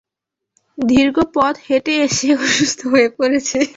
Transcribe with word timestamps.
দীর্ঘ 0.77 1.17
পথ 1.35 1.55
হেঁটে 1.67 1.93
এসে 1.97 2.29
অসুস্থ 2.37 2.79
হয়ে 2.87 3.07
পড়েছে। 3.17 3.59